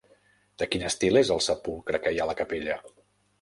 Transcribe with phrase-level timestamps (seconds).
[0.61, 2.81] De quin estil és el sepulcre que hi ha a la capella?